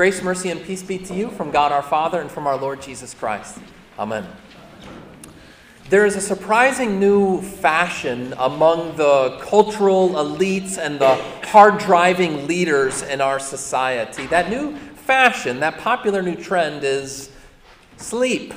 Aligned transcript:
Grace, 0.00 0.22
mercy, 0.22 0.48
and 0.48 0.64
peace 0.64 0.82
be 0.82 0.96
to 0.96 1.12
you 1.12 1.28
from 1.28 1.50
God 1.50 1.72
our 1.72 1.82
Father 1.82 2.22
and 2.22 2.30
from 2.30 2.46
our 2.46 2.56
Lord 2.56 2.80
Jesus 2.80 3.12
Christ. 3.12 3.58
Amen. 3.98 4.26
There 5.90 6.06
is 6.06 6.16
a 6.16 6.22
surprising 6.22 6.98
new 6.98 7.42
fashion 7.42 8.32
among 8.38 8.96
the 8.96 9.38
cultural 9.42 10.12
elites 10.12 10.78
and 10.78 10.98
the 10.98 11.16
hard 11.48 11.76
driving 11.76 12.46
leaders 12.46 13.02
in 13.02 13.20
our 13.20 13.38
society. 13.38 14.24
That 14.28 14.48
new 14.48 14.74
fashion, 14.74 15.60
that 15.60 15.76
popular 15.76 16.22
new 16.22 16.34
trend 16.34 16.82
is 16.82 17.28
sleep. 17.98 18.54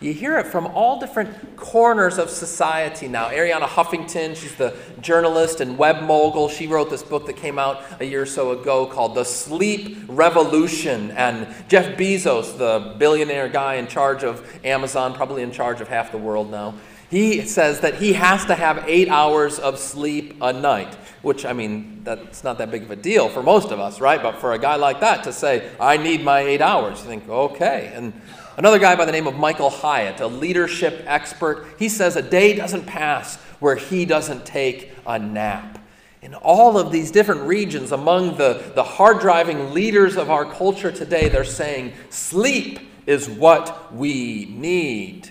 You 0.00 0.12
hear 0.12 0.38
it 0.38 0.46
from 0.46 0.66
all 0.68 1.00
different 1.00 1.56
corners 1.56 2.18
of 2.18 2.30
society 2.30 3.08
now. 3.08 3.30
Arianna 3.30 3.66
Huffington, 3.66 4.36
she's 4.36 4.54
the 4.54 4.76
journalist 5.00 5.60
and 5.60 5.76
web 5.76 6.04
mogul. 6.04 6.48
She 6.48 6.68
wrote 6.68 6.88
this 6.88 7.02
book 7.02 7.26
that 7.26 7.32
came 7.32 7.58
out 7.58 7.82
a 7.98 8.04
year 8.04 8.22
or 8.22 8.26
so 8.26 8.52
ago 8.52 8.86
called 8.86 9.16
The 9.16 9.24
Sleep 9.24 9.98
Revolution. 10.06 11.10
And 11.10 11.48
Jeff 11.66 11.98
Bezos, 11.98 12.56
the 12.56 12.94
billionaire 12.96 13.48
guy 13.48 13.74
in 13.74 13.88
charge 13.88 14.22
of 14.22 14.48
Amazon, 14.64 15.14
probably 15.14 15.42
in 15.42 15.50
charge 15.50 15.80
of 15.80 15.88
half 15.88 16.12
the 16.12 16.18
world 16.18 16.48
now, 16.48 16.74
he 17.10 17.44
says 17.44 17.80
that 17.80 17.96
he 17.96 18.12
has 18.12 18.44
to 18.44 18.54
have 18.54 18.84
eight 18.86 19.08
hours 19.08 19.58
of 19.58 19.80
sleep 19.80 20.36
a 20.40 20.52
night, 20.52 20.94
which, 21.22 21.44
I 21.44 21.52
mean, 21.52 22.02
that's 22.04 22.44
not 22.44 22.58
that 22.58 22.70
big 22.70 22.84
of 22.84 22.92
a 22.92 22.96
deal 22.96 23.28
for 23.28 23.42
most 23.42 23.72
of 23.72 23.80
us, 23.80 24.00
right? 24.00 24.22
But 24.22 24.36
for 24.36 24.52
a 24.52 24.58
guy 24.60 24.76
like 24.76 25.00
that 25.00 25.24
to 25.24 25.32
say, 25.32 25.72
I 25.80 25.96
need 25.96 26.22
my 26.22 26.38
eight 26.38 26.60
hours, 26.60 27.00
you 27.00 27.06
think, 27.06 27.28
okay. 27.28 27.90
And 27.96 28.12
Another 28.58 28.80
guy 28.80 28.96
by 28.96 29.04
the 29.04 29.12
name 29.12 29.28
of 29.28 29.36
Michael 29.36 29.70
Hyatt, 29.70 30.18
a 30.18 30.26
leadership 30.26 31.04
expert, 31.06 31.64
he 31.78 31.88
says 31.88 32.16
a 32.16 32.22
day 32.22 32.56
doesn't 32.56 32.86
pass 32.86 33.36
where 33.60 33.76
he 33.76 34.04
doesn't 34.04 34.44
take 34.44 34.90
a 35.06 35.16
nap. 35.16 35.78
In 36.22 36.34
all 36.34 36.76
of 36.76 36.90
these 36.90 37.12
different 37.12 37.42
regions, 37.42 37.92
among 37.92 38.36
the, 38.36 38.72
the 38.74 38.82
hard 38.82 39.20
driving 39.20 39.72
leaders 39.72 40.16
of 40.16 40.28
our 40.28 40.44
culture 40.44 40.90
today, 40.90 41.28
they're 41.28 41.44
saying 41.44 41.92
sleep 42.10 42.80
is 43.06 43.30
what 43.30 43.94
we 43.94 44.46
need. 44.46 45.30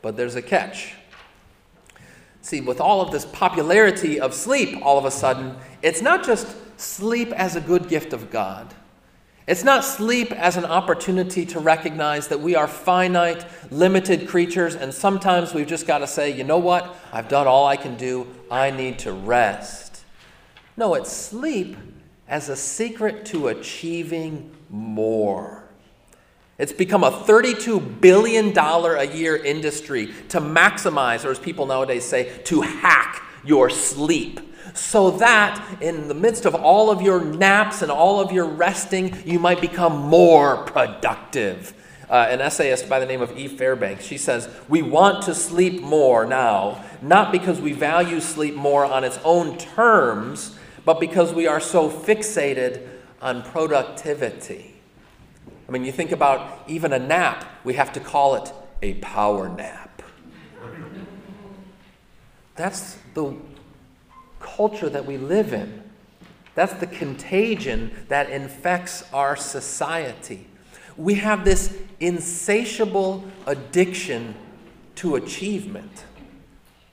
But 0.00 0.16
there's 0.16 0.34
a 0.34 0.42
catch. 0.42 0.94
See, 2.40 2.62
with 2.62 2.80
all 2.80 3.02
of 3.02 3.12
this 3.12 3.26
popularity 3.26 4.18
of 4.18 4.32
sleep, 4.32 4.78
all 4.80 4.96
of 4.96 5.04
a 5.04 5.10
sudden, 5.10 5.56
it's 5.82 6.00
not 6.00 6.24
just 6.24 6.56
sleep 6.80 7.32
as 7.32 7.54
a 7.54 7.60
good 7.60 7.90
gift 7.90 8.14
of 8.14 8.30
God. 8.30 8.74
It's 9.50 9.64
not 9.64 9.84
sleep 9.84 10.30
as 10.30 10.56
an 10.56 10.64
opportunity 10.64 11.44
to 11.46 11.58
recognize 11.58 12.28
that 12.28 12.38
we 12.38 12.54
are 12.54 12.68
finite, 12.68 13.44
limited 13.72 14.28
creatures, 14.28 14.76
and 14.76 14.94
sometimes 14.94 15.52
we've 15.52 15.66
just 15.66 15.88
got 15.88 15.98
to 15.98 16.06
say, 16.06 16.30
you 16.30 16.44
know 16.44 16.58
what? 16.58 16.94
I've 17.12 17.26
done 17.26 17.48
all 17.48 17.66
I 17.66 17.74
can 17.74 17.96
do. 17.96 18.28
I 18.48 18.70
need 18.70 19.00
to 19.00 19.12
rest. 19.12 20.04
No, 20.76 20.94
it's 20.94 21.10
sleep 21.10 21.76
as 22.28 22.48
a 22.48 22.54
secret 22.54 23.26
to 23.26 23.48
achieving 23.48 24.52
more. 24.68 25.64
It's 26.56 26.72
become 26.72 27.02
a 27.02 27.10
$32 27.10 28.00
billion 28.00 28.56
a 28.56 29.02
year 29.02 29.36
industry 29.36 30.14
to 30.28 30.40
maximize, 30.40 31.24
or 31.24 31.32
as 31.32 31.40
people 31.40 31.66
nowadays 31.66 32.04
say, 32.04 32.38
to 32.44 32.60
hack 32.60 33.20
your 33.44 33.68
sleep 33.68 34.38
so 34.74 35.10
that 35.12 35.78
in 35.80 36.08
the 36.08 36.14
midst 36.14 36.46
of 36.46 36.54
all 36.54 36.90
of 36.90 37.02
your 37.02 37.24
naps 37.24 37.82
and 37.82 37.90
all 37.90 38.20
of 38.20 38.32
your 38.32 38.46
resting, 38.46 39.16
you 39.24 39.38
might 39.38 39.60
become 39.60 39.96
more 39.96 40.64
productive. 40.64 41.74
Uh, 42.08 42.26
an 42.28 42.40
essayist 42.40 42.88
by 42.88 42.98
the 42.98 43.06
name 43.06 43.22
of 43.22 43.36
Eve 43.38 43.52
Fairbanks, 43.52 44.04
she 44.04 44.18
says, 44.18 44.48
We 44.68 44.82
want 44.82 45.24
to 45.24 45.34
sleep 45.34 45.80
more 45.80 46.26
now, 46.26 46.84
not 47.00 47.30
because 47.30 47.60
we 47.60 47.72
value 47.72 48.20
sleep 48.20 48.56
more 48.56 48.84
on 48.84 49.04
its 49.04 49.18
own 49.22 49.56
terms, 49.58 50.58
but 50.84 50.98
because 50.98 51.32
we 51.32 51.46
are 51.46 51.60
so 51.60 51.88
fixated 51.88 52.88
on 53.22 53.42
productivity. 53.42 54.74
I 55.68 55.72
mean, 55.72 55.84
you 55.84 55.92
think 55.92 56.10
about 56.10 56.64
even 56.66 56.92
a 56.92 56.98
nap, 56.98 57.44
we 57.62 57.74
have 57.74 57.92
to 57.92 58.00
call 58.00 58.34
it 58.34 58.52
a 58.82 58.94
power 58.94 59.48
nap. 59.48 60.02
That's 62.56 62.98
the 63.14 63.36
culture 64.40 64.88
that 64.88 65.06
we 65.06 65.16
live 65.16 65.52
in. 65.52 65.82
That's 66.54 66.72
the 66.74 66.86
contagion 66.86 67.92
that 68.08 68.28
infects 68.30 69.04
our 69.12 69.36
society. 69.36 70.46
We 70.96 71.14
have 71.14 71.44
this 71.44 71.76
insatiable 72.00 73.24
addiction 73.46 74.34
to 74.96 75.14
achievement. 75.14 76.04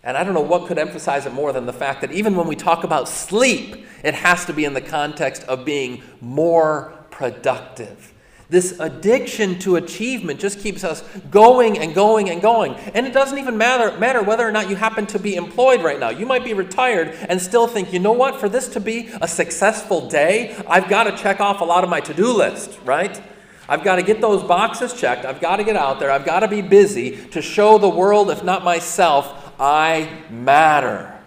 And 0.04 0.16
I 0.16 0.24
don't 0.24 0.34
know 0.34 0.40
what 0.42 0.68
could 0.68 0.78
emphasize 0.78 1.26
it 1.26 1.34
more 1.34 1.52
than 1.52 1.66
the 1.66 1.74
fact 1.74 2.02
that 2.02 2.12
even 2.12 2.36
when 2.36 2.48
we 2.48 2.56
talk 2.56 2.84
about 2.84 3.10
sleep, 3.10 3.86
it 4.04 4.14
has 4.14 4.46
to 4.46 4.54
be 4.54 4.64
in 4.64 4.74
the 4.74 4.82
context 4.82 5.44
of 5.44 5.66
being 5.66 6.02
more 6.22 6.94
productive. 7.10 8.14
This 8.50 8.80
addiction 8.80 9.60
to 9.60 9.76
achievement 9.76 10.40
just 10.40 10.60
keeps 10.60 10.86
us 10.86 11.02
going 11.30 11.78
and 11.78 11.94
going 11.94 12.30
and 12.30 12.42
going. 12.42 12.76
And 12.76 13.06
it 13.06 13.12
doesn't 13.12 13.38
even 13.38 13.58
matter, 13.58 13.98
matter 13.98 14.24
whether 14.24 14.48
or 14.48 14.54
not 14.54 14.70
you 14.70 14.78
happen 14.78 15.06
to 15.08 15.20
be 15.20 15.36
employed 15.36 15.84
right 15.84 16.00
now. 16.00 16.10
You 16.10 16.26
might 16.26 16.46
be 16.46 16.54
retired 16.54 17.10
and 17.28 17.42
still 17.42 17.68
think, 17.68 17.92
you 17.92 18.00
know 18.00 18.14
what, 18.14 18.40
for 18.40 18.48
this 18.48 18.70
to 18.70 18.80
be 18.80 19.10
a 19.22 19.28
successful 19.28 20.08
day, 20.08 20.56
I've 20.66 20.88
got 20.88 21.04
to 21.06 21.18
check 21.18 21.42
off 21.42 21.60
a 21.60 21.66
lot 21.66 21.84
of 21.84 21.90
my 21.90 22.00
to 22.02 22.14
do 22.14 22.32
list, 22.32 22.80
right? 22.86 23.22
I've 23.68 23.84
got 23.84 23.98
to 23.98 24.04
get 24.04 24.22
those 24.22 24.44
boxes 24.44 24.94
checked. 24.94 25.26
I've 25.26 25.42
got 25.42 25.58
to 25.58 25.66
get 25.66 25.76
out 25.76 26.00
there. 26.00 26.10
I've 26.10 26.26
got 26.26 26.40
to 26.40 26.48
be 26.48 26.62
busy 26.62 27.18
to 27.32 27.42
show 27.42 27.78
the 27.78 27.90
world, 27.90 28.32
if 28.32 28.46
not 28.46 28.64
myself, 28.64 29.54
I 29.60 30.24
matter. 30.30 31.20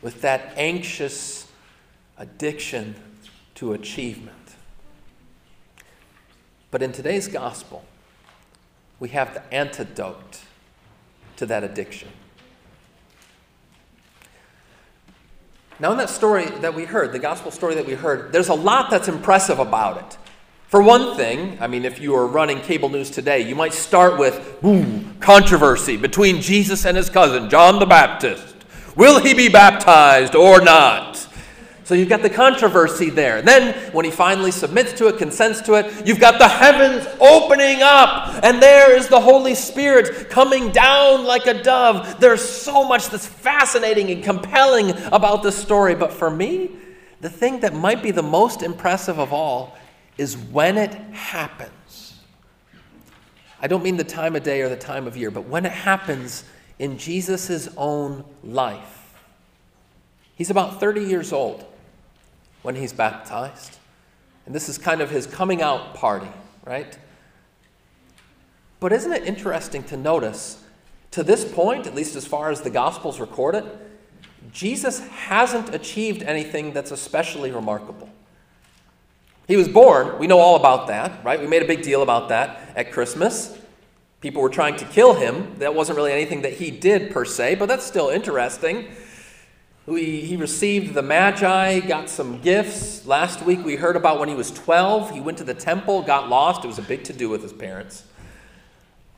With 0.00 0.22
that 0.22 0.54
anxious 0.56 1.46
addiction 2.16 2.94
to 3.56 3.74
achievement. 3.74 4.49
But 6.70 6.82
in 6.82 6.92
today's 6.92 7.28
gospel, 7.28 7.84
we 8.98 9.08
have 9.10 9.34
the 9.34 9.54
antidote 9.54 10.40
to 11.36 11.46
that 11.46 11.64
addiction. 11.64 12.08
Now, 15.80 15.92
in 15.92 15.98
that 15.98 16.10
story 16.10 16.44
that 16.44 16.74
we 16.74 16.84
heard, 16.84 17.12
the 17.12 17.18
gospel 17.18 17.50
story 17.50 17.74
that 17.74 17.86
we 17.86 17.94
heard, 17.94 18.32
there's 18.32 18.50
a 18.50 18.54
lot 18.54 18.90
that's 18.90 19.08
impressive 19.08 19.58
about 19.58 19.96
it. 19.96 20.18
For 20.68 20.82
one 20.82 21.16
thing, 21.16 21.58
I 21.60 21.66
mean, 21.66 21.84
if 21.84 22.00
you 22.00 22.12
were 22.12 22.26
running 22.26 22.60
cable 22.60 22.90
news 22.90 23.10
today, 23.10 23.40
you 23.40 23.56
might 23.56 23.72
start 23.72 24.18
with, 24.18 24.60
boom, 24.60 25.16
controversy 25.18 25.96
between 25.96 26.42
Jesus 26.42 26.84
and 26.84 26.96
his 26.96 27.10
cousin, 27.10 27.50
John 27.50 27.80
the 27.80 27.86
Baptist. 27.86 28.54
Will 28.94 29.18
he 29.20 29.34
be 29.34 29.48
baptized 29.48 30.36
or 30.36 30.60
not? 30.60 31.19
So 31.90 31.96
you've 31.96 32.08
got 32.08 32.22
the 32.22 32.30
controversy 32.30 33.10
there. 33.10 33.42
Then, 33.42 33.74
when 33.92 34.04
he 34.04 34.12
finally 34.12 34.52
submits 34.52 34.92
to 34.92 35.08
it, 35.08 35.18
consents 35.18 35.60
to 35.62 35.74
it, 35.74 36.06
you've 36.06 36.20
got 36.20 36.38
the 36.38 36.46
heavens 36.46 37.04
opening 37.20 37.82
up, 37.82 38.44
and 38.44 38.62
there 38.62 38.96
is 38.96 39.08
the 39.08 39.18
Holy 39.18 39.56
Spirit 39.56 40.30
coming 40.30 40.70
down 40.70 41.24
like 41.24 41.46
a 41.46 41.62
dove. 41.64 42.20
There's 42.20 42.48
so 42.48 42.86
much 42.86 43.08
that's 43.08 43.26
fascinating 43.26 44.08
and 44.12 44.22
compelling 44.22 44.92
about 45.06 45.42
this 45.42 45.56
story. 45.58 45.96
But 45.96 46.12
for 46.12 46.30
me, 46.30 46.70
the 47.22 47.28
thing 47.28 47.58
that 47.58 47.74
might 47.74 48.04
be 48.04 48.12
the 48.12 48.22
most 48.22 48.62
impressive 48.62 49.18
of 49.18 49.32
all 49.32 49.76
is 50.16 50.36
when 50.36 50.78
it 50.78 50.94
happens. 50.94 52.20
I 53.60 53.66
don't 53.66 53.82
mean 53.82 53.96
the 53.96 54.04
time 54.04 54.36
of 54.36 54.44
day 54.44 54.60
or 54.60 54.68
the 54.68 54.76
time 54.76 55.08
of 55.08 55.16
year, 55.16 55.32
but 55.32 55.48
when 55.48 55.66
it 55.66 55.72
happens 55.72 56.44
in 56.78 56.98
Jesus' 56.98 57.68
own 57.76 58.24
life. 58.44 59.12
He's 60.36 60.50
about 60.50 60.78
30 60.78 61.02
years 61.02 61.32
old 61.32 61.66
when 62.62 62.76
he's 62.76 62.92
baptized. 62.92 63.78
And 64.46 64.54
this 64.54 64.68
is 64.68 64.78
kind 64.78 65.00
of 65.00 65.10
his 65.10 65.26
coming 65.26 65.62
out 65.62 65.94
party, 65.94 66.30
right? 66.64 66.98
But 68.80 68.92
isn't 68.92 69.12
it 69.12 69.24
interesting 69.24 69.82
to 69.84 69.96
notice, 69.96 70.62
to 71.12 71.22
this 71.22 71.44
point, 71.44 71.86
at 71.86 71.94
least 71.94 72.16
as 72.16 72.26
far 72.26 72.50
as 72.50 72.62
the 72.62 72.70
Gospels 72.70 73.20
record 73.20 73.54
it, 73.54 73.64
Jesus 74.52 75.00
hasn't 75.08 75.74
achieved 75.74 76.22
anything 76.22 76.72
that's 76.72 76.90
especially 76.90 77.50
remarkable. 77.50 78.08
He 79.46 79.56
was 79.56 79.68
born, 79.68 80.18
we 80.18 80.26
know 80.26 80.38
all 80.38 80.56
about 80.56 80.86
that, 80.86 81.24
right? 81.24 81.40
We 81.40 81.46
made 81.46 81.62
a 81.62 81.66
big 81.66 81.82
deal 81.82 82.02
about 82.02 82.28
that 82.30 82.72
at 82.76 82.92
Christmas. 82.92 83.56
People 84.20 84.42
were 84.42 84.50
trying 84.50 84.76
to 84.76 84.84
kill 84.84 85.14
him. 85.14 85.58
That 85.58 85.74
wasn't 85.74 85.96
really 85.96 86.12
anything 86.12 86.42
that 86.42 86.54
he 86.54 86.70
did 86.70 87.10
per 87.10 87.24
se, 87.24 87.56
but 87.56 87.66
that's 87.66 87.84
still 87.84 88.10
interesting. 88.10 88.88
We, 89.86 90.20
he 90.20 90.36
received 90.36 90.94
the 90.94 91.02
Magi, 91.02 91.80
got 91.80 92.10
some 92.10 92.40
gifts. 92.40 93.06
Last 93.06 93.42
week 93.42 93.64
we 93.64 93.76
heard 93.76 93.96
about 93.96 94.20
when 94.20 94.28
he 94.28 94.34
was 94.34 94.50
12, 94.50 95.10
he 95.10 95.20
went 95.20 95.38
to 95.38 95.44
the 95.44 95.54
temple, 95.54 96.02
got 96.02 96.28
lost. 96.28 96.64
It 96.64 96.68
was 96.68 96.78
a 96.78 96.82
big 96.82 97.02
to 97.04 97.12
do 97.12 97.28
with 97.30 97.42
his 97.42 97.52
parents. 97.52 98.04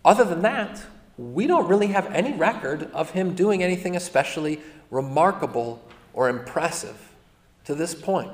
Other 0.05 0.25
than 0.25 0.43
that, 0.43 0.83
we 1.19 1.47
don't 1.47 1.69
really 1.69 1.89
have 1.89 2.07
any 2.07 2.33
record 2.33 2.91
of 2.93 3.11
him 3.11 3.35
doing 3.35 3.63
anything 3.63 3.97
especially 3.97 4.61
remarkable 4.91 5.83
or 6.15 6.29
impressive 6.29 7.13
to 7.65 7.75
this 7.75 7.95
point. 7.95 8.31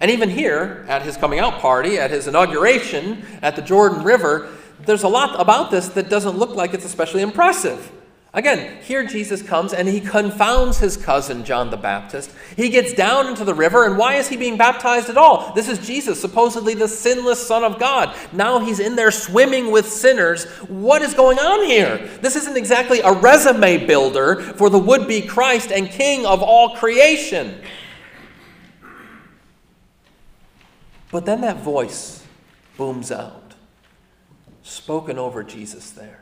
And 0.00 0.10
even 0.10 0.30
here, 0.30 0.84
at 0.88 1.02
his 1.02 1.16
coming 1.16 1.38
out 1.38 1.60
party, 1.60 1.98
at 1.98 2.10
his 2.10 2.26
inauguration 2.26 3.24
at 3.40 3.56
the 3.56 3.62
Jordan 3.62 4.02
River, 4.02 4.48
there's 4.80 5.04
a 5.04 5.08
lot 5.08 5.40
about 5.40 5.70
this 5.70 5.88
that 5.90 6.08
doesn't 6.08 6.36
look 6.36 6.50
like 6.50 6.74
it's 6.74 6.84
especially 6.84 7.22
impressive. 7.22 7.90
Again, 8.34 8.80
here 8.82 9.04
Jesus 9.04 9.42
comes 9.42 9.74
and 9.74 9.86
he 9.86 10.00
confounds 10.00 10.78
his 10.78 10.96
cousin 10.96 11.44
John 11.44 11.68
the 11.68 11.76
Baptist. 11.76 12.30
He 12.56 12.70
gets 12.70 12.94
down 12.94 13.26
into 13.26 13.44
the 13.44 13.52
river, 13.52 13.84
and 13.84 13.98
why 13.98 14.14
is 14.14 14.26
he 14.26 14.38
being 14.38 14.56
baptized 14.56 15.10
at 15.10 15.18
all? 15.18 15.52
This 15.52 15.68
is 15.68 15.78
Jesus, 15.78 16.18
supposedly 16.18 16.72
the 16.72 16.88
sinless 16.88 17.46
Son 17.46 17.62
of 17.62 17.78
God. 17.78 18.16
Now 18.32 18.58
he's 18.58 18.80
in 18.80 18.96
there 18.96 19.10
swimming 19.10 19.70
with 19.70 19.86
sinners. 19.86 20.46
What 20.68 21.02
is 21.02 21.12
going 21.12 21.38
on 21.38 21.66
here? 21.66 21.98
This 22.22 22.34
isn't 22.36 22.56
exactly 22.56 23.00
a 23.00 23.12
resume 23.12 23.86
builder 23.86 24.40
for 24.40 24.70
the 24.70 24.78
would 24.78 25.06
be 25.06 25.20
Christ 25.20 25.70
and 25.70 25.90
King 25.90 26.24
of 26.24 26.42
all 26.42 26.76
creation. 26.76 27.60
But 31.10 31.26
then 31.26 31.42
that 31.42 31.58
voice 31.58 32.24
booms 32.78 33.12
out, 33.12 33.56
spoken 34.62 35.18
over 35.18 35.42
Jesus 35.42 35.90
there 35.90 36.21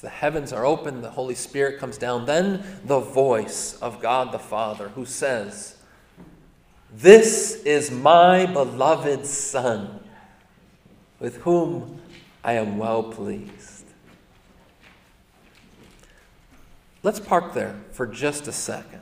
the 0.00 0.08
heavens 0.08 0.52
are 0.52 0.64
open, 0.64 1.02
the 1.02 1.10
Holy 1.10 1.34
Spirit 1.34 1.78
comes 1.78 1.98
down. 1.98 2.26
Then 2.26 2.64
the 2.84 3.00
voice 3.00 3.78
of 3.80 4.00
God 4.00 4.32
the 4.32 4.38
Father 4.38 4.88
who 4.90 5.04
says, 5.04 5.76
This 6.92 7.62
is 7.64 7.90
my 7.90 8.46
beloved 8.46 9.26
Son, 9.26 10.00
with 11.18 11.38
whom 11.38 12.00
I 12.42 12.54
am 12.54 12.78
well 12.78 13.02
pleased. 13.02 13.84
Let's 17.02 17.20
park 17.20 17.54
there 17.54 17.76
for 17.92 18.06
just 18.06 18.46
a 18.48 18.52
second. 18.52 19.00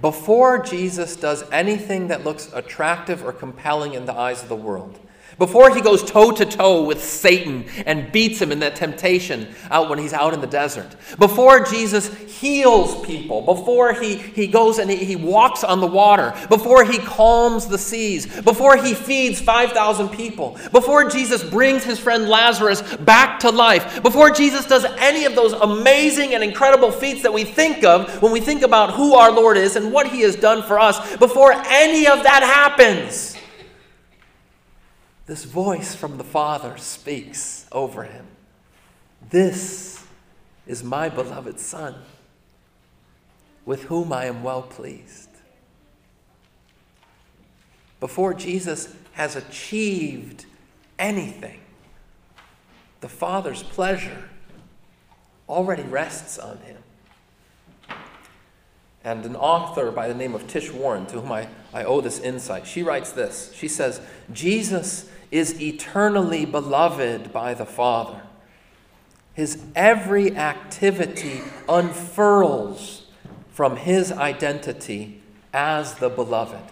Before 0.00 0.60
Jesus 0.60 1.14
does 1.14 1.48
anything 1.52 2.08
that 2.08 2.24
looks 2.24 2.50
attractive 2.52 3.24
or 3.24 3.32
compelling 3.32 3.94
in 3.94 4.04
the 4.04 4.12
eyes 4.12 4.42
of 4.42 4.48
the 4.48 4.56
world, 4.56 4.98
before 5.42 5.74
he 5.74 5.80
goes 5.80 6.04
toe 6.04 6.30
to 6.30 6.46
toe 6.46 6.84
with 6.84 7.02
Satan 7.02 7.64
and 7.84 8.12
beats 8.12 8.40
him 8.40 8.52
in 8.52 8.60
that 8.60 8.76
temptation 8.76 9.52
out 9.72 9.90
when 9.90 9.98
he's 9.98 10.12
out 10.12 10.34
in 10.34 10.40
the 10.40 10.46
desert. 10.46 10.94
Before 11.18 11.64
Jesus 11.64 12.14
heals 12.14 13.04
people. 13.04 13.42
Before 13.42 13.92
he, 13.92 14.14
he 14.14 14.46
goes 14.46 14.78
and 14.78 14.88
he, 14.88 14.98
he 14.98 15.16
walks 15.16 15.64
on 15.64 15.80
the 15.80 15.86
water. 15.88 16.32
Before 16.48 16.84
he 16.84 16.98
calms 16.98 17.66
the 17.66 17.76
seas. 17.76 18.26
Before 18.42 18.76
he 18.76 18.94
feeds 18.94 19.40
5,000 19.40 20.10
people. 20.10 20.56
Before 20.70 21.10
Jesus 21.10 21.42
brings 21.42 21.82
his 21.82 21.98
friend 21.98 22.28
Lazarus 22.28 22.80
back 22.98 23.40
to 23.40 23.50
life. 23.50 24.00
Before 24.00 24.30
Jesus 24.30 24.64
does 24.64 24.84
any 24.84 25.24
of 25.24 25.34
those 25.34 25.54
amazing 25.54 26.34
and 26.34 26.44
incredible 26.44 26.92
feats 26.92 27.22
that 27.22 27.32
we 27.32 27.42
think 27.42 27.82
of 27.82 28.22
when 28.22 28.30
we 28.30 28.40
think 28.40 28.62
about 28.62 28.94
who 28.94 29.14
our 29.16 29.32
Lord 29.32 29.56
is 29.56 29.74
and 29.74 29.92
what 29.92 30.06
he 30.06 30.20
has 30.20 30.36
done 30.36 30.62
for 30.62 30.78
us. 30.78 31.16
Before 31.16 31.50
any 31.52 32.06
of 32.06 32.22
that 32.22 32.44
happens 32.44 33.36
this 35.26 35.44
voice 35.44 35.94
from 35.94 36.18
the 36.18 36.24
Father 36.24 36.76
speaks 36.76 37.66
over 37.70 38.04
him. 38.04 38.26
This 39.30 40.04
is 40.66 40.82
my 40.82 41.08
beloved 41.08 41.60
Son, 41.60 41.94
with 43.64 43.84
whom 43.84 44.12
I 44.12 44.26
am 44.26 44.42
well 44.42 44.62
pleased. 44.62 45.28
Before 48.00 48.34
Jesus 48.34 48.94
has 49.12 49.36
achieved 49.36 50.44
anything, 50.98 51.60
the 53.00 53.08
Father's 53.08 53.62
pleasure 53.62 54.28
already 55.48 55.82
rests 55.82 56.38
on 56.38 56.58
him. 56.58 56.78
And 59.04 59.24
an 59.24 59.36
author 59.36 59.90
by 59.90 60.06
the 60.08 60.14
name 60.14 60.34
of 60.34 60.46
Tish 60.46 60.70
Warren, 60.72 61.06
to 61.06 61.20
whom 61.20 61.32
I, 61.32 61.48
I 61.74 61.84
owe 61.84 62.00
this 62.00 62.20
insight, 62.20 62.66
she 62.66 62.82
writes 62.82 63.10
this. 63.10 63.52
She 63.54 63.68
says, 63.68 64.00
Jesus 64.32 65.10
is 65.30 65.60
eternally 65.60 66.44
beloved 66.44 67.32
by 67.32 67.54
the 67.54 67.66
Father. 67.66 68.22
His 69.34 69.62
every 69.74 70.36
activity 70.36 71.40
unfurls 71.68 73.06
from 73.50 73.76
his 73.76 74.12
identity 74.12 75.22
as 75.52 75.94
the 75.94 76.08
beloved. 76.08 76.70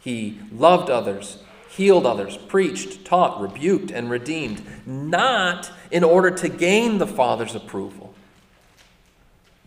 He 0.00 0.38
loved 0.52 0.88
others, 0.88 1.38
healed 1.68 2.06
others, 2.06 2.36
preached, 2.36 3.04
taught, 3.04 3.40
rebuked, 3.40 3.90
and 3.90 4.08
redeemed, 4.08 4.62
not 4.86 5.70
in 5.90 6.04
order 6.04 6.30
to 6.30 6.48
gain 6.48 6.98
the 6.98 7.06
Father's 7.06 7.56
approval, 7.56 8.05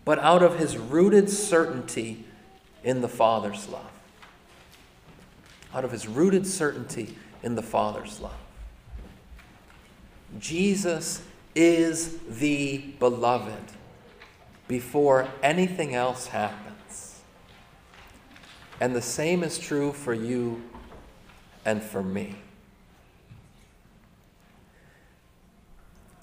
but 0.09 0.17
out 0.17 0.41
of 0.41 0.57
his 0.57 0.75
rooted 0.75 1.29
certainty 1.29 2.25
in 2.83 3.01
the 3.01 3.07
Father's 3.07 3.69
love. 3.69 3.91
Out 5.71 5.85
of 5.85 5.91
his 5.91 6.07
rooted 6.07 6.47
certainty 6.47 7.15
in 7.43 7.53
the 7.53 7.61
Father's 7.61 8.19
love. 8.19 8.33
Jesus 10.39 11.21
is 11.53 12.17
the 12.27 12.79
beloved 12.97 13.71
before 14.67 15.27
anything 15.43 15.93
else 15.93 16.25
happens. 16.25 17.21
And 18.81 18.95
the 18.95 19.03
same 19.03 19.43
is 19.43 19.59
true 19.59 19.93
for 19.93 20.15
you 20.15 20.63
and 21.63 21.83
for 21.83 22.01
me. 22.01 22.35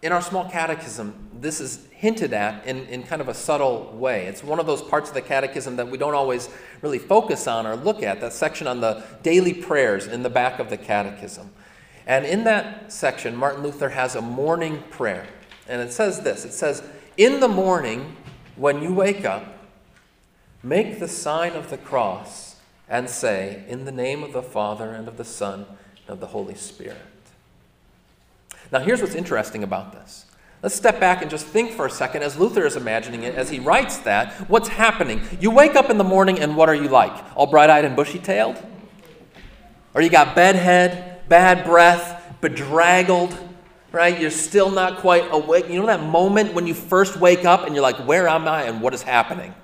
In 0.06 0.12
our 0.12 0.22
small 0.22 0.48
catechism, 0.48 1.30
this 1.40 1.60
is 1.60 1.84
hinted 1.90 2.32
at 2.32 2.64
in, 2.64 2.86
in 2.86 3.02
kind 3.02 3.20
of 3.20 3.26
a 3.26 3.34
subtle 3.34 3.92
way. 3.92 4.26
It's 4.26 4.44
one 4.44 4.60
of 4.60 4.66
those 4.66 4.80
parts 4.80 5.08
of 5.08 5.16
the 5.16 5.20
catechism 5.20 5.74
that 5.74 5.88
we 5.88 5.98
don't 5.98 6.14
always 6.14 6.48
really 6.80 7.00
focus 7.00 7.48
on 7.48 7.66
or 7.66 7.74
look 7.74 8.04
at, 8.04 8.20
that 8.20 8.32
section 8.32 8.68
on 8.68 8.80
the 8.80 9.02
daily 9.24 9.52
prayers 9.52 10.06
in 10.06 10.22
the 10.22 10.30
back 10.30 10.60
of 10.60 10.70
the 10.70 10.76
catechism. 10.76 11.50
And 12.06 12.24
in 12.24 12.44
that 12.44 12.92
section, 12.92 13.34
Martin 13.34 13.64
Luther 13.64 13.88
has 13.88 14.14
a 14.14 14.22
morning 14.22 14.84
prayer. 14.90 15.26
And 15.66 15.82
it 15.82 15.92
says 15.92 16.20
this 16.20 16.44
it 16.44 16.52
says, 16.52 16.84
In 17.16 17.40
the 17.40 17.48
morning, 17.48 18.16
when 18.54 18.84
you 18.84 18.94
wake 18.94 19.24
up, 19.24 19.58
make 20.62 21.00
the 21.00 21.08
sign 21.08 21.54
of 21.54 21.68
the 21.68 21.78
cross 21.78 22.60
and 22.88 23.10
say, 23.10 23.64
In 23.66 23.84
the 23.84 23.90
name 23.90 24.22
of 24.22 24.32
the 24.32 24.44
Father 24.44 24.92
and 24.92 25.08
of 25.08 25.16
the 25.16 25.24
Son 25.24 25.66
and 26.02 26.10
of 26.10 26.20
the 26.20 26.28
Holy 26.28 26.54
Spirit. 26.54 27.02
Now, 28.72 28.80
here's 28.80 29.00
what's 29.00 29.14
interesting 29.14 29.62
about 29.62 29.92
this 29.92 30.26
Let's 30.62 30.74
step 30.74 30.98
back 30.98 31.22
and 31.22 31.30
just 31.30 31.46
think 31.46 31.72
for 31.72 31.86
a 31.86 31.90
second 31.90 32.22
as 32.22 32.38
Luther 32.38 32.66
is 32.66 32.76
imagining 32.76 33.22
it, 33.22 33.34
as 33.34 33.50
he 33.50 33.60
writes 33.60 33.98
that. 33.98 34.32
What's 34.48 34.68
happening? 34.68 35.20
You 35.38 35.50
wake 35.50 35.76
up 35.76 35.90
in 35.90 35.98
the 35.98 36.04
morning 36.04 36.40
and 36.40 36.56
what 36.56 36.68
are 36.68 36.74
you 36.74 36.88
like? 36.88 37.12
All 37.36 37.46
bright 37.46 37.70
eyed 37.70 37.84
and 37.84 37.94
bushy 37.94 38.18
tailed? 38.18 38.60
Or 39.94 40.00
you 40.00 40.10
got 40.10 40.34
bedhead, 40.34 41.28
bad 41.28 41.64
breath, 41.64 42.36
bedraggled, 42.40 43.38
right? 43.92 44.18
You're 44.18 44.30
still 44.30 44.70
not 44.70 44.98
quite 44.98 45.28
awake. 45.30 45.68
You 45.68 45.80
know 45.80 45.86
that 45.86 46.02
moment 46.02 46.54
when 46.54 46.66
you 46.66 46.74
first 46.74 47.16
wake 47.18 47.44
up 47.44 47.66
and 47.66 47.74
you're 47.74 47.82
like, 47.82 48.06
where 48.06 48.26
am 48.26 48.48
I 48.48 48.64
and 48.64 48.80
what 48.80 48.92
is 48.92 49.02
happening? 49.02 49.54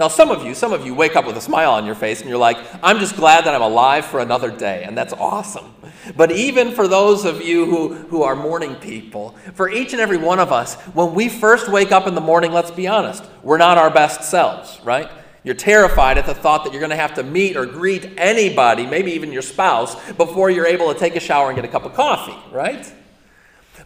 Now, 0.00 0.08
some 0.08 0.30
of 0.30 0.46
you, 0.46 0.54
some 0.54 0.72
of 0.72 0.86
you 0.86 0.94
wake 0.94 1.14
up 1.14 1.26
with 1.26 1.36
a 1.36 1.42
smile 1.42 1.72
on 1.72 1.84
your 1.84 1.94
face 1.94 2.20
and 2.20 2.30
you're 2.30 2.38
like, 2.38 2.56
I'm 2.82 2.98
just 3.00 3.16
glad 3.16 3.44
that 3.44 3.54
I'm 3.54 3.60
alive 3.60 4.06
for 4.06 4.20
another 4.20 4.50
day, 4.50 4.82
and 4.84 4.96
that's 4.96 5.12
awesome. 5.12 5.74
But 6.16 6.32
even 6.32 6.72
for 6.72 6.88
those 6.88 7.26
of 7.26 7.42
you 7.42 7.66
who, 7.66 7.92
who 7.94 8.22
are 8.22 8.34
morning 8.34 8.76
people, 8.76 9.36
for 9.52 9.68
each 9.68 9.92
and 9.92 10.00
every 10.00 10.16
one 10.16 10.38
of 10.38 10.52
us, 10.52 10.74
when 10.94 11.12
we 11.14 11.28
first 11.28 11.68
wake 11.68 11.92
up 11.92 12.06
in 12.06 12.14
the 12.14 12.20
morning, 12.22 12.50
let's 12.50 12.70
be 12.70 12.88
honest, 12.88 13.22
we're 13.42 13.58
not 13.58 13.76
our 13.76 13.90
best 13.90 14.24
selves, 14.24 14.80
right? 14.84 15.10
You're 15.44 15.54
terrified 15.54 16.16
at 16.16 16.24
the 16.24 16.34
thought 16.34 16.64
that 16.64 16.72
you're 16.72 16.80
going 16.80 16.90
to 16.90 16.96
have 16.96 17.14
to 17.16 17.22
meet 17.22 17.58
or 17.58 17.66
greet 17.66 18.14
anybody, 18.16 18.86
maybe 18.86 19.12
even 19.12 19.30
your 19.32 19.42
spouse, 19.42 19.96
before 20.12 20.48
you're 20.48 20.66
able 20.66 20.90
to 20.90 20.98
take 20.98 21.14
a 21.14 21.20
shower 21.20 21.50
and 21.50 21.56
get 21.56 21.66
a 21.66 21.68
cup 21.68 21.84
of 21.84 21.92
coffee, 21.92 22.38
right? 22.54 22.90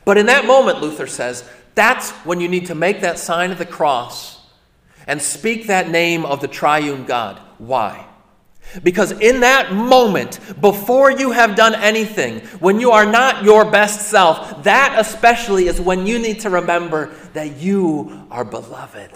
But 0.05 0.17
in 0.17 0.27
that 0.27 0.47
moment, 0.47 0.81
Luther 0.81 1.09
says, 1.09 1.43
that's 1.75 2.13
when 2.25 2.39
you 2.39 2.47
need 2.47 2.67
to 2.67 2.77
make 2.77 3.01
that 3.01 3.19
sign 3.19 3.51
of 3.51 3.59
the 3.59 3.67
cross 3.67 4.34
and 5.07 5.21
speak 5.21 5.67
that 5.67 5.91
name 5.91 6.25
of 6.25 6.41
the 6.41 6.49
triune 6.49 7.05
God. 7.05 7.39
Why? 7.59 8.07
Because 8.83 9.13
in 9.13 9.41
that 9.41 9.73
moment, 9.73 10.41
before 10.61 11.11
you 11.11 11.31
have 11.31 11.55
done 11.55 11.75
anything, 11.75 12.41
when 12.59 12.81
you 12.81 12.91
are 12.91 13.07
not 13.07 13.45
your 13.45 13.65
best 13.65 14.09
self, 14.09 14.65
that 14.65 14.97
especially 14.99 15.69
is 15.69 15.81
when 15.81 16.07
you 16.07 16.19
need 16.19 16.41
to 16.41 16.51
remember 16.51 17.15
that 17.35 17.57
you 17.57 18.27
are 18.31 18.45
beloved. 18.45 19.11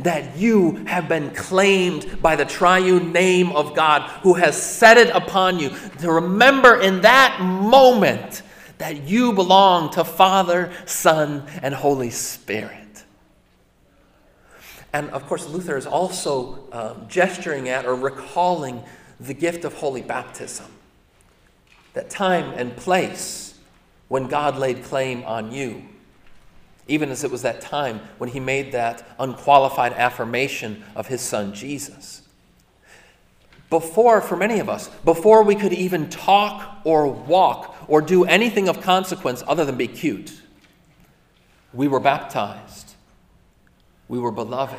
That 0.00 0.36
you 0.36 0.84
have 0.86 1.08
been 1.08 1.32
claimed 1.34 2.20
by 2.22 2.36
the 2.36 2.44
triune 2.44 3.12
name 3.12 3.52
of 3.52 3.74
God 3.74 4.02
who 4.22 4.34
has 4.34 4.60
set 4.60 4.96
it 4.96 5.10
upon 5.10 5.58
you. 5.58 5.70
To 5.98 6.10
remember 6.10 6.80
in 6.80 7.02
that 7.02 7.40
moment 7.40 8.42
that 8.78 9.02
you 9.02 9.32
belong 9.32 9.90
to 9.90 10.04
Father, 10.04 10.72
Son, 10.86 11.44
and 11.62 11.74
Holy 11.74 12.10
Spirit. 12.10 12.85
And 14.96 15.10
of 15.10 15.26
course, 15.26 15.46
Luther 15.46 15.76
is 15.76 15.84
also 15.84 16.58
um, 16.72 17.06
gesturing 17.06 17.68
at 17.68 17.84
or 17.84 17.94
recalling 17.94 18.82
the 19.20 19.34
gift 19.34 19.66
of 19.66 19.74
holy 19.74 20.00
baptism. 20.00 20.64
That 21.92 22.08
time 22.08 22.54
and 22.56 22.74
place 22.74 23.58
when 24.08 24.26
God 24.26 24.56
laid 24.56 24.84
claim 24.84 25.22
on 25.24 25.52
you, 25.52 25.82
even 26.88 27.10
as 27.10 27.24
it 27.24 27.30
was 27.30 27.42
that 27.42 27.60
time 27.60 28.00
when 28.16 28.30
he 28.30 28.40
made 28.40 28.72
that 28.72 29.06
unqualified 29.18 29.92
affirmation 29.92 30.82
of 30.94 31.08
his 31.08 31.20
son 31.20 31.52
Jesus. 31.52 32.22
Before, 33.68 34.22
for 34.22 34.38
many 34.38 34.60
of 34.60 34.70
us, 34.70 34.88
before 35.04 35.42
we 35.42 35.56
could 35.56 35.74
even 35.74 36.08
talk 36.08 36.80
or 36.84 37.06
walk 37.06 37.76
or 37.86 38.00
do 38.00 38.24
anything 38.24 38.66
of 38.66 38.80
consequence 38.80 39.42
other 39.46 39.66
than 39.66 39.76
be 39.76 39.88
cute, 39.88 40.40
we 41.74 41.86
were 41.86 42.00
baptized. 42.00 42.85
We 44.08 44.18
were 44.18 44.30
beloved. 44.30 44.78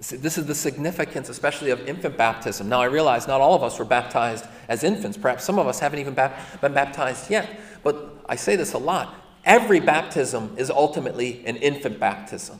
See, 0.00 0.16
this 0.16 0.36
is 0.36 0.46
the 0.46 0.54
significance, 0.54 1.28
especially 1.28 1.70
of 1.70 1.86
infant 1.88 2.16
baptism. 2.16 2.68
Now, 2.68 2.80
I 2.82 2.86
realize 2.86 3.26
not 3.26 3.40
all 3.40 3.54
of 3.54 3.62
us 3.62 3.78
were 3.78 3.84
baptized 3.84 4.44
as 4.68 4.84
infants. 4.84 5.16
Perhaps 5.16 5.44
some 5.44 5.58
of 5.58 5.66
us 5.66 5.78
haven't 5.78 6.00
even 6.00 6.14
bap- 6.14 6.60
been 6.60 6.74
baptized 6.74 7.30
yet. 7.30 7.48
But 7.82 8.24
I 8.28 8.36
say 8.36 8.56
this 8.56 8.72
a 8.72 8.78
lot. 8.78 9.14
Every 9.44 9.80
baptism 9.80 10.54
is 10.56 10.70
ultimately 10.70 11.44
an 11.46 11.56
infant 11.56 12.00
baptism. 12.00 12.58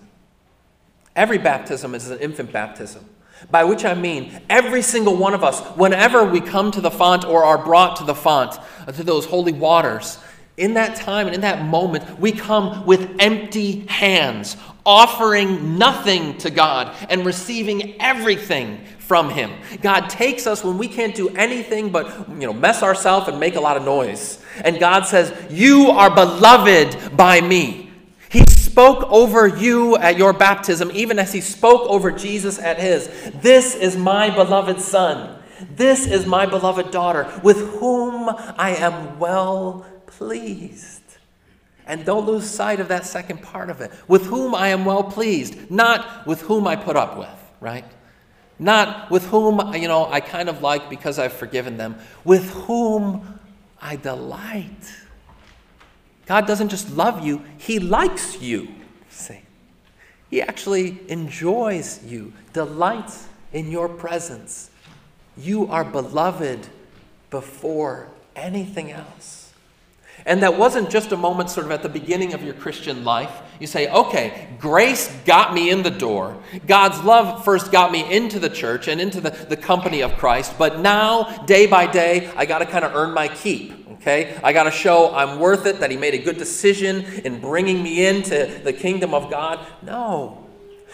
Every 1.16 1.38
baptism 1.38 1.94
is 1.94 2.10
an 2.10 2.18
infant 2.18 2.52
baptism. 2.52 3.08
By 3.50 3.64
which 3.64 3.84
I 3.84 3.94
mean, 3.94 4.40
every 4.48 4.82
single 4.82 5.16
one 5.16 5.34
of 5.34 5.44
us, 5.44 5.60
whenever 5.76 6.24
we 6.24 6.40
come 6.40 6.70
to 6.70 6.80
the 6.80 6.90
font 6.90 7.24
or 7.24 7.44
are 7.44 7.58
brought 7.58 7.96
to 7.96 8.04
the 8.04 8.14
font, 8.14 8.58
uh, 8.86 8.92
to 8.92 9.02
those 9.02 9.26
holy 9.26 9.52
waters, 9.52 10.18
in 10.56 10.74
that 10.74 10.96
time 10.96 11.26
and 11.26 11.34
in 11.34 11.40
that 11.40 11.64
moment, 11.64 12.18
we 12.18 12.32
come 12.32 12.86
with 12.86 13.16
empty 13.18 13.80
hands, 13.86 14.56
offering 14.86 15.78
nothing 15.78 16.38
to 16.38 16.50
God 16.50 16.94
and 17.08 17.26
receiving 17.26 18.00
everything 18.00 18.84
from 18.98 19.30
Him. 19.30 19.50
God 19.82 20.08
takes 20.08 20.46
us 20.46 20.62
when 20.62 20.78
we 20.78 20.88
can't 20.88 21.14
do 21.14 21.28
anything 21.30 21.90
but 21.90 22.28
you 22.30 22.46
know, 22.46 22.52
mess 22.52 22.82
ourselves 22.82 23.28
and 23.28 23.40
make 23.40 23.56
a 23.56 23.60
lot 23.60 23.76
of 23.76 23.84
noise. 23.84 24.42
And 24.64 24.78
God 24.78 25.06
says, 25.06 25.34
You 25.50 25.90
are 25.90 26.14
beloved 26.14 27.16
by 27.16 27.40
me. 27.40 27.90
He 28.30 28.44
spoke 28.46 29.10
over 29.10 29.46
you 29.46 29.96
at 29.96 30.16
your 30.16 30.32
baptism, 30.32 30.90
even 30.94 31.18
as 31.18 31.32
He 31.32 31.40
spoke 31.40 31.88
over 31.88 32.10
Jesus 32.10 32.58
at 32.58 32.78
His. 32.78 33.08
This 33.42 33.74
is 33.74 33.96
my 33.96 34.30
beloved 34.30 34.80
Son. 34.80 35.38
This 35.76 36.06
is 36.06 36.26
my 36.26 36.46
beloved 36.46 36.90
daughter, 36.90 37.40
with 37.42 37.58
whom 37.78 38.28
I 38.28 38.74
am 38.76 39.18
well 39.18 39.86
pleased. 40.18 41.02
And 41.86 42.04
don't 42.04 42.26
lose 42.26 42.48
sight 42.48 42.80
of 42.80 42.88
that 42.88 43.04
second 43.04 43.42
part 43.42 43.68
of 43.68 43.80
it. 43.80 43.90
With 44.08 44.26
whom 44.26 44.54
I 44.54 44.68
am 44.68 44.84
well 44.84 45.04
pleased, 45.04 45.70
not 45.70 46.26
with 46.26 46.40
whom 46.42 46.66
I 46.66 46.76
put 46.76 46.96
up 46.96 47.18
with, 47.18 47.52
right? 47.60 47.84
Not 48.58 49.10
with 49.10 49.26
whom, 49.26 49.74
you 49.74 49.88
know, 49.88 50.06
I 50.06 50.20
kind 50.20 50.48
of 50.48 50.62
like 50.62 50.88
because 50.88 51.18
I've 51.18 51.32
forgiven 51.32 51.76
them. 51.76 51.96
With 52.24 52.50
whom 52.50 53.40
I 53.80 53.96
delight. 53.96 54.94
God 56.26 56.46
doesn't 56.46 56.70
just 56.70 56.90
love 56.96 57.24
you, 57.24 57.44
He 57.58 57.78
likes 57.78 58.40
you. 58.40 58.68
See? 59.10 59.40
He 60.30 60.40
actually 60.40 61.00
enjoys 61.08 62.02
you, 62.04 62.32
delights 62.52 63.28
in 63.52 63.70
your 63.70 63.88
presence. 63.88 64.70
You 65.36 65.66
are 65.66 65.84
beloved 65.84 66.66
before 67.28 68.08
anything 68.34 68.90
else. 68.90 69.43
And 70.26 70.42
that 70.42 70.56
wasn't 70.58 70.88
just 70.88 71.12
a 71.12 71.16
moment 71.16 71.50
sort 71.50 71.66
of 71.66 71.72
at 71.72 71.82
the 71.82 71.88
beginning 71.88 72.32
of 72.32 72.42
your 72.42 72.54
Christian 72.54 73.04
life. 73.04 73.42
You 73.60 73.66
say, 73.66 73.88
okay, 73.90 74.48
grace 74.58 75.14
got 75.26 75.52
me 75.52 75.68
in 75.70 75.82
the 75.82 75.90
door. 75.90 76.42
God's 76.66 77.02
love 77.04 77.44
first 77.44 77.70
got 77.70 77.92
me 77.92 78.10
into 78.10 78.38
the 78.38 78.48
church 78.48 78.88
and 78.88 79.00
into 79.00 79.20
the, 79.20 79.30
the 79.30 79.56
company 79.56 80.02
of 80.02 80.16
Christ. 80.16 80.54
But 80.56 80.80
now, 80.80 81.44
day 81.44 81.66
by 81.66 81.86
day, 81.86 82.30
I 82.36 82.46
got 82.46 82.60
to 82.60 82.66
kind 82.66 82.84
of 82.84 82.94
earn 82.94 83.12
my 83.12 83.28
keep. 83.28 83.84
Okay? 83.92 84.38
I 84.42 84.52
got 84.52 84.64
to 84.64 84.70
show 84.70 85.14
I'm 85.14 85.38
worth 85.38 85.66
it, 85.66 85.80
that 85.80 85.90
He 85.90 85.96
made 85.96 86.14
a 86.14 86.18
good 86.18 86.38
decision 86.38 87.04
in 87.24 87.40
bringing 87.40 87.82
me 87.82 88.06
into 88.06 88.60
the 88.64 88.72
kingdom 88.72 89.12
of 89.12 89.30
God. 89.30 89.66
No. 89.82 90.43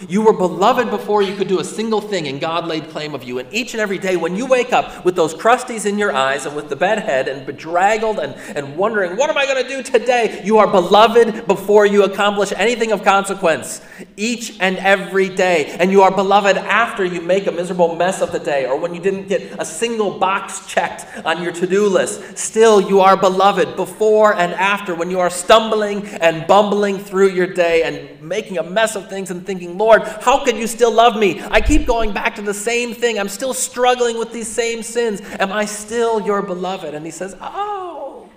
You 0.09 0.23
were 0.23 0.33
beloved 0.33 0.91
before 0.91 1.23
you 1.23 1.37
could 1.37 1.49
do 1.49 1.61
a 1.61 1.65
single 1.65 2.01
thing, 2.01 2.27
and 2.29 2.41
God 2.41 2.67
laid 2.67 2.89
claim 2.89 3.15
of 3.15 3.23
you. 3.23 3.39
And 3.39 3.53
each 3.53 3.75
and 3.75 3.81
every 3.81 3.99
day, 3.99 4.17
when 4.17 4.37
you 4.37 4.47
wake 4.47 4.73
up 4.73 5.05
with 5.05 5.17
those 5.17 5.35
crusties 5.35 5.85
in 5.85 5.99
your 5.99 6.13
eyes 6.13 6.47
and 6.47 6.57
with 6.57 6.69
the 6.69 6.77
bedhead 6.77 7.29
and 7.29 7.45
bedraggled 7.45 8.19
and, 8.19 8.35
and 8.57 8.77
wondering, 8.77 9.17
what 9.17 9.29
am 9.29 9.37
I 9.37 9.47
going 9.47 9.63
to 9.63 9.69
do 9.69 9.83
today? 9.83 10.41
You 10.45 10.59
are 10.59 10.67
beloved 10.67 11.47
before 11.47 11.85
you 11.87 12.05
accomplish 12.05 12.53
anything 12.57 12.93
of 12.93 13.03
consequence. 13.03 13.83
Each 14.17 14.59
and 14.61 14.79
every 14.79 15.29
day. 15.29 15.77
And 15.79 15.91
you 15.91 16.03
are 16.03 16.15
beloved 16.15 16.57
after 16.57 17.05
you 17.05 17.21
make 17.21 17.47
a 17.47 17.53
miserable 17.53 17.97
mess 17.97 18.23
of 18.23 18.33
the 18.33 18.39
day 18.39 18.67
or 18.67 18.79
when 18.79 18.95
you 18.95 19.01
didn't 19.01 19.29
get 19.29 19.43
a 19.59 19.65
single 19.65 20.19
box 20.19 20.67
checked 20.67 21.07
on 21.27 21.43
your 21.43 21.53
to 21.53 21.67
do 21.67 21.87
list. 21.89 22.39
Still, 22.39 22.81
you 22.81 23.01
are 23.01 23.17
beloved 23.17 23.77
before 23.77 24.35
and 24.35 24.53
after 24.55 24.95
when 24.95 25.11
you 25.11 25.21
are 25.21 25.31
stumbling 25.31 26.07
and 26.07 26.47
bumbling 26.47 26.99
through 26.99 27.31
your 27.31 27.47
day 27.47 27.83
and 27.83 28.21
making 28.23 28.59
a 28.59 28.63
mess 28.63 28.97
of 28.97 29.09
things 29.09 29.31
and 29.31 29.45
thinking, 29.45 29.77
Lord, 29.77 29.90
Lord, 29.91 30.03
how 30.23 30.45
can 30.45 30.57
you 30.57 30.69
still 30.69 30.93
love 30.93 31.17
me? 31.17 31.43
I 31.51 31.61
keep 31.61 31.85
going 31.85 32.13
back 32.13 32.37
to 32.37 32.43
the 32.43 32.55
same 32.55 32.95
thing. 32.95 33.19
I'm 33.19 33.29
still 33.29 33.53
struggling 33.53 34.19
with 34.19 34.33
these 34.33 34.47
same 34.47 34.85
sins. 34.85 35.21
Am 35.41 35.51
I 35.51 35.65
still 35.65 36.21
your 36.21 36.43
beloved? 36.43 36.95
And 36.95 37.05
he 37.05 37.11
says, 37.11 37.35
Oh, 37.41 38.29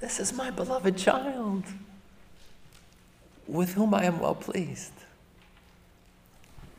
this 0.00 0.18
is 0.18 0.32
my 0.32 0.50
beloved 0.50 0.98
child 0.98 1.62
with 3.46 3.74
whom 3.74 3.94
I 3.94 4.06
am 4.06 4.18
well 4.18 4.34
pleased. 4.34 4.92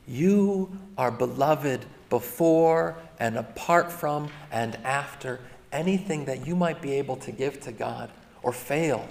You 0.06 0.78
are 0.98 1.10
beloved 1.10 1.86
before 2.10 2.98
and 3.22 3.38
apart 3.38 3.90
from 3.90 4.32
and 4.52 4.76
after 4.84 5.40
anything 5.72 6.26
that 6.26 6.46
you 6.46 6.58
might 6.58 6.82
be 6.82 6.92
able 6.96 7.16
to 7.18 7.32
give 7.32 7.62
to 7.62 7.72
God 7.72 8.12
or 8.44 8.52
fail 8.52 9.08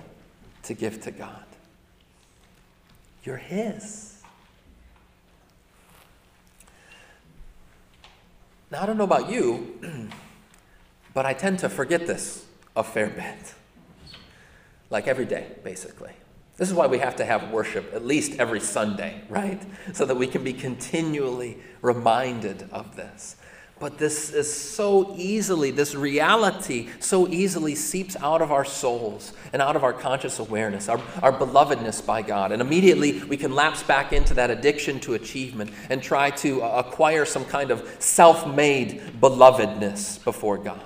to 0.64 0.74
give 0.74 1.00
to 1.04 1.10
God. 1.10 1.46
You're 3.24 3.38
His. 3.38 4.13
Now, 8.74 8.82
I 8.82 8.86
don't 8.86 8.98
know 8.98 9.04
about 9.04 9.30
you, 9.30 9.78
but 11.14 11.24
I 11.24 11.32
tend 11.32 11.60
to 11.60 11.68
forget 11.68 12.08
this 12.08 12.44
a 12.74 12.82
fair 12.82 13.06
bit. 13.08 13.54
Like 14.90 15.06
every 15.06 15.26
day, 15.26 15.46
basically. 15.62 16.10
This 16.56 16.70
is 16.70 16.74
why 16.74 16.88
we 16.88 16.98
have 16.98 17.14
to 17.16 17.24
have 17.24 17.52
worship 17.52 17.94
at 17.94 18.04
least 18.04 18.40
every 18.40 18.58
Sunday, 18.58 19.22
right? 19.28 19.62
So 19.92 20.04
that 20.06 20.16
we 20.16 20.26
can 20.26 20.42
be 20.42 20.52
continually 20.52 21.58
reminded 21.82 22.68
of 22.72 22.96
this. 22.96 23.36
But 23.84 23.98
this 23.98 24.30
is 24.30 24.50
so 24.50 25.14
easily, 25.18 25.70
this 25.70 25.94
reality 25.94 26.88
so 27.00 27.28
easily 27.28 27.74
seeps 27.74 28.16
out 28.16 28.40
of 28.40 28.50
our 28.50 28.64
souls 28.64 29.34
and 29.52 29.60
out 29.60 29.76
of 29.76 29.84
our 29.84 29.92
conscious 29.92 30.38
awareness, 30.38 30.88
our, 30.88 30.98
our 31.20 31.38
belovedness 31.38 32.06
by 32.06 32.22
God. 32.22 32.50
And 32.50 32.62
immediately 32.62 33.22
we 33.24 33.36
can 33.36 33.54
lapse 33.54 33.82
back 33.82 34.14
into 34.14 34.32
that 34.32 34.48
addiction 34.50 35.00
to 35.00 35.12
achievement 35.12 35.70
and 35.90 36.02
try 36.02 36.30
to 36.30 36.62
uh, 36.62 36.82
acquire 36.86 37.26
some 37.26 37.44
kind 37.44 37.70
of 37.70 37.86
self 37.98 38.46
made 38.46 39.02
belovedness 39.20 40.24
before 40.24 40.56
God. 40.56 40.80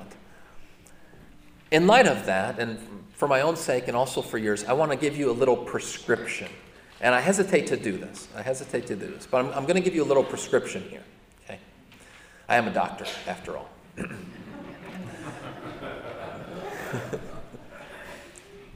In 1.70 1.86
light 1.86 2.08
of 2.08 2.26
that, 2.26 2.58
and 2.58 2.80
for 3.12 3.28
my 3.28 3.42
own 3.42 3.54
sake 3.54 3.86
and 3.86 3.96
also 3.96 4.22
for 4.22 4.38
yours, 4.38 4.64
I 4.64 4.72
want 4.72 4.90
to 4.90 4.96
give 4.96 5.16
you 5.16 5.30
a 5.30 5.36
little 5.38 5.56
prescription. 5.56 6.50
And 7.00 7.14
I 7.14 7.20
hesitate 7.20 7.68
to 7.68 7.76
do 7.76 7.96
this. 7.96 8.26
I 8.34 8.42
hesitate 8.42 8.88
to 8.88 8.96
do 8.96 9.06
this. 9.06 9.24
But 9.24 9.44
I'm, 9.44 9.52
I'm 9.52 9.62
going 9.66 9.76
to 9.76 9.82
give 9.82 9.94
you 9.94 10.02
a 10.02 10.10
little 10.10 10.24
prescription 10.24 10.82
here. 10.90 11.04
I 12.48 12.56
am 12.56 12.66
a 12.66 12.72
doctor, 12.72 13.04
after 13.26 13.58
all. 13.58 13.68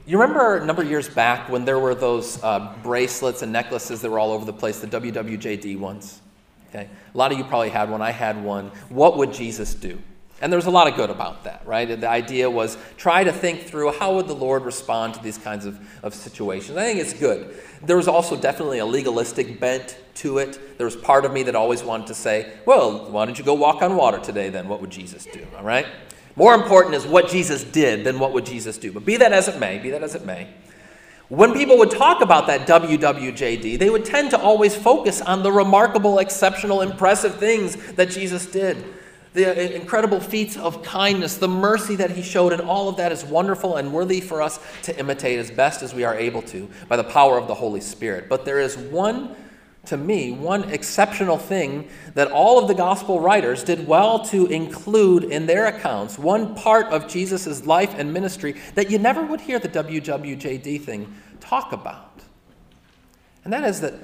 you 0.05 0.19
remember 0.19 0.57
a 0.57 0.65
number 0.65 0.83
of 0.83 0.89
years 0.89 1.09
back 1.09 1.49
when 1.49 1.65
there 1.65 1.79
were 1.79 1.95
those 1.95 2.41
uh, 2.43 2.75
bracelets 2.83 3.41
and 3.41 3.51
necklaces 3.51 4.01
that 4.01 4.11
were 4.11 4.19
all 4.19 4.31
over 4.31 4.45
the 4.45 4.53
place, 4.53 4.79
the 4.79 4.87
WWJD 4.87 5.79
ones? 5.79 6.21
Okay. 6.69 6.87
A 7.13 7.17
lot 7.17 7.31
of 7.31 7.37
you 7.37 7.43
probably 7.43 7.69
had 7.69 7.89
one. 7.89 8.01
I 8.01 8.11
had 8.11 8.43
one. 8.43 8.71
What 8.89 9.17
would 9.17 9.33
Jesus 9.33 9.73
do? 9.73 9.99
And 10.41 10.51
there 10.51 10.57
was 10.57 10.65
a 10.65 10.71
lot 10.71 10.87
of 10.87 10.95
good 10.95 11.09
about 11.09 11.45
that, 11.45 11.65
right? 11.65 11.85
The 11.85 12.09
idea 12.09 12.49
was 12.49 12.77
try 12.97 13.23
to 13.23 13.31
think 13.31 13.61
through 13.61 13.93
how 13.93 14.15
would 14.15 14.27
the 14.27 14.35
Lord 14.35 14.65
respond 14.65 15.13
to 15.13 15.23
these 15.23 15.37
kinds 15.37 15.65
of, 15.65 15.79
of 16.03 16.13
situations. 16.13 16.77
I 16.77 16.83
think 16.83 16.99
it's 16.99 17.13
good. 17.13 17.55
There 17.81 17.95
was 17.95 18.07
also 18.07 18.35
definitely 18.35 18.79
a 18.79 18.85
legalistic 18.85 19.59
bent 19.59 19.97
to 20.15 20.39
it. 20.39 20.77
There 20.77 20.85
was 20.85 20.95
part 20.95 21.23
of 21.25 21.31
me 21.31 21.43
that 21.43 21.55
always 21.55 21.83
wanted 21.83 22.07
to 22.07 22.13
say, 22.13 22.51
well, 22.65 23.09
why 23.09 23.25
don't 23.25 23.37
you 23.37 23.45
go 23.45 23.53
walk 23.53 23.81
on 23.81 23.95
water 23.95 24.19
today 24.19 24.49
then? 24.49 24.67
What 24.67 24.81
would 24.81 24.89
Jesus 24.89 25.25
do? 25.25 25.45
All 25.55 25.63
right? 25.63 25.85
More 26.35 26.55
important 26.55 26.95
is 26.95 27.05
what 27.05 27.29
Jesus 27.29 27.63
did 27.63 28.03
than 28.03 28.19
what 28.19 28.33
would 28.33 28.45
Jesus 28.45 28.77
do. 28.77 28.91
But 28.91 29.05
be 29.05 29.17
that 29.17 29.31
as 29.31 29.47
it 29.47 29.59
may, 29.59 29.77
be 29.77 29.91
that 29.91 30.03
as 30.03 30.15
it 30.15 30.25
may, 30.25 30.47
when 31.29 31.53
people 31.53 31.77
would 31.77 31.91
talk 31.91 32.21
about 32.21 32.47
that 32.47 32.67
WWJD, 32.67 33.79
they 33.79 33.89
would 33.89 34.03
tend 34.03 34.31
to 34.31 34.39
always 34.39 34.75
focus 34.75 35.21
on 35.21 35.41
the 35.41 35.51
remarkable, 35.51 36.19
exceptional, 36.19 36.81
impressive 36.81 37.35
things 37.35 37.75
that 37.93 38.09
Jesus 38.09 38.45
did 38.45 38.83
the 39.33 39.75
incredible 39.75 40.19
feats 40.19 40.57
of 40.57 40.83
kindness, 40.83 41.37
the 41.37 41.47
mercy 41.47 41.95
that 41.95 42.11
he 42.11 42.21
showed, 42.21 42.53
and 42.53 42.61
all 42.61 42.87
of 42.87 42.97
that 42.97 43.11
is 43.11 43.25
wonderful 43.25 43.77
and 43.77 43.91
worthy 43.91 44.21
for 44.21 44.41
us 44.41 44.59
to 44.83 44.97
imitate 44.97 45.39
as 45.39 45.49
best 45.49 45.81
as 45.81 45.93
we 45.93 46.03
are 46.03 46.15
able 46.15 46.41
to 46.43 46.69
by 46.87 46.95
the 46.95 47.03
power 47.03 47.37
of 47.37 47.47
the 47.47 47.55
Holy 47.55 47.81
Spirit. 47.81 48.29
But 48.29 48.45
there 48.45 48.59
is 48.59 48.77
one, 48.77 49.35
to 49.87 49.97
me, 49.97 50.31
one 50.31 50.69
exceptional 50.69 51.37
thing 51.37 51.89
that 52.13 52.31
all 52.31 52.59
of 52.59 52.67
the 52.67 52.75
gospel 52.75 53.19
writers 53.19 53.63
did 53.63 53.87
well 53.87 54.19
to 54.25 54.45
include 54.47 55.23
in 55.23 55.47
their 55.47 55.65
accounts, 55.65 56.19
one 56.19 56.53
part 56.53 56.85
of 56.87 57.07
Jesus' 57.07 57.65
life 57.65 57.95
and 57.97 58.13
ministry 58.13 58.55
that 58.75 58.91
you 58.91 58.99
never 58.99 59.25
would 59.25 59.41
hear 59.41 59.57
the 59.57 59.69
WWJD 59.69 60.81
thing 60.81 61.13
talk 61.39 61.73
about. 61.73 62.21
And 63.43 63.51
that 63.51 63.63
is 63.63 63.81
that 63.81 63.95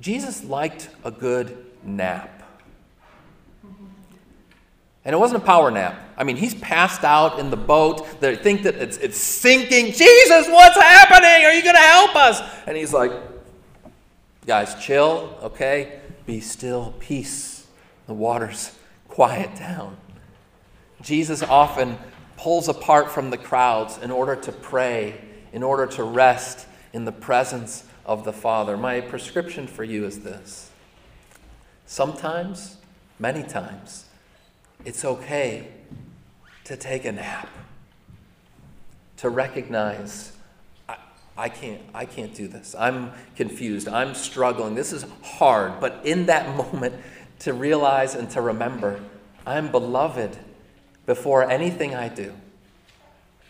Jesus 0.00 0.44
liked 0.44 0.88
a 1.02 1.10
good 1.10 1.66
nap. 1.82 2.43
And 5.04 5.14
it 5.14 5.18
wasn't 5.18 5.42
a 5.42 5.46
power 5.46 5.70
nap. 5.70 6.00
I 6.16 6.24
mean, 6.24 6.36
he's 6.36 6.54
passed 6.54 7.04
out 7.04 7.38
in 7.38 7.50
the 7.50 7.56
boat. 7.56 8.20
They 8.20 8.36
think 8.36 8.62
that 8.62 8.76
it's, 8.76 8.96
it's 8.96 9.18
sinking. 9.18 9.92
Jesus, 9.92 10.48
what's 10.48 10.76
happening? 10.76 11.44
Are 11.44 11.52
you 11.52 11.62
going 11.62 11.74
to 11.74 11.80
help 11.80 12.16
us? 12.16 12.40
And 12.66 12.76
he's 12.76 12.92
like, 12.92 13.12
guys, 14.46 14.74
chill, 14.82 15.36
okay? 15.42 16.00
Be 16.24 16.40
still, 16.40 16.94
peace. 17.00 17.66
The 18.06 18.14
waters 18.14 18.76
quiet 19.08 19.54
down. 19.56 19.96
Jesus 21.02 21.42
often 21.42 21.98
pulls 22.36 22.68
apart 22.68 23.10
from 23.10 23.30
the 23.30 23.36
crowds 23.36 23.98
in 23.98 24.10
order 24.10 24.36
to 24.36 24.52
pray, 24.52 25.20
in 25.52 25.62
order 25.62 25.86
to 25.86 26.02
rest 26.02 26.66
in 26.92 27.04
the 27.04 27.12
presence 27.12 27.84
of 28.06 28.24
the 28.24 28.32
Father. 28.32 28.76
My 28.76 29.00
prescription 29.00 29.66
for 29.66 29.84
you 29.84 30.04
is 30.06 30.20
this 30.20 30.70
sometimes, 31.86 32.78
many 33.18 33.42
times, 33.42 34.06
it's 34.84 35.04
okay 35.04 35.68
to 36.64 36.76
take 36.76 37.04
a 37.04 37.12
nap, 37.12 37.48
to 39.18 39.28
recognize. 39.28 40.32
I, 41.36 41.48
can't, 41.48 41.80
I 41.92 42.04
can't 42.04 42.32
do 42.32 42.46
this. 42.46 42.76
I'm 42.78 43.10
confused. 43.34 43.88
I'm 43.88 44.14
struggling. 44.14 44.76
This 44.76 44.92
is 44.92 45.04
hard. 45.22 45.80
But 45.80 46.00
in 46.04 46.26
that 46.26 46.56
moment, 46.72 46.94
to 47.40 47.52
realize 47.52 48.14
and 48.14 48.30
to 48.30 48.40
remember, 48.40 49.00
I'm 49.44 49.70
beloved 49.70 50.38
before 51.06 51.48
anything 51.50 51.94
I 51.94 52.08
do. 52.08 52.32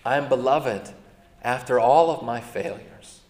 I 0.04 0.16
am 0.16 0.28
beloved 0.28 0.92
after 1.42 1.78
all 1.78 2.10
of 2.10 2.24
my 2.24 2.40
failures. 2.40 3.20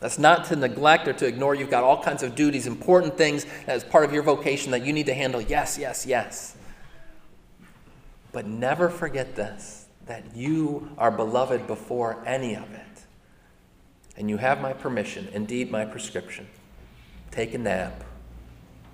That's 0.00 0.18
not 0.18 0.44
to 0.46 0.56
neglect 0.56 1.08
or 1.08 1.12
to 1.14 1.26
ignore. 1.26 1.54
You've 1.54 1.70
got 1.70 1.84
all 1.84 2.02
kinds 2.02 2.22
of 2.22 2.34
duties, 2.34 2.66
important 2.66 3.18
things 3.18 3.46
as 3.66 3.84
part 3.84 4.04
of 4.04 4.12
your 4.12 4.22
vocation 4.22 4.70
that 4.72 4.84
you 4.84 4.92
need 4.92 5.06
to 5.06 5.14
handle. 5.14 5.40
Yes, 5.40 5.76
yes, 5.78 6.06
yes. 6.06 6.56
But 8.32 8.46
never 8.46 8.88
forget 8.88 9.36
this 9.36 9.86
that 10.06 10.34
you 10.34 10.90
are 10.96 11.10
beloved 11.10 11.66
before 11.66 12.22
any 12.24 12.54
of 12.54 12.72
it. 12.72 13.04
And 14.16 14.30
you 14.30 14.38
have 14.38 14.60
my 14.60 14.72
permission, 14.72 15.28
indeed, 15.32 15.70
my 15.70 15.84
prescription. 15.84 16.48
Take 17.30 17.52
a 17.52 17.58
nap 17.58 18.04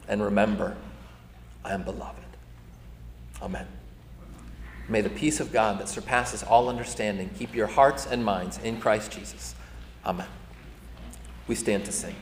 and 0.09 0.23
remember, 0.23 0.77
I 1.65 1.73
am 1.73 1.85
beloved. 1.85 2.21
Amen. 3.41 3.67
May 4.89 5.01
the 5.01 5.11
peace 5.11 5.41
of 5.41 5.53
God 5.53 5.79
that 5.79 5.89
surpasses 5.89 6.43
all 6.43 6.69
understanding 6.69 7.31
keep 7.39 7.55
your 7.55 7.69
hearts 7.69 8.07
and 8.07 8.25
minds 8.25 8.59
in 8.59 8.81
Christ 8.81 9.13
Jesus. 9.13 9.55
Amen. 10.05 10.29
We 11.47 11.55
stand 11.55 11.85
to 11.87 11.93
sing. 11.93 12.17